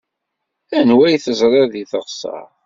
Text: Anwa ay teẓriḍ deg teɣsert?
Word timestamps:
Anwa 0.77 1.03
ay 1.07 1.17
teẓriḍ 1.23 1.65
deg 1.71 1.87
teɣsert? 1.91 2.49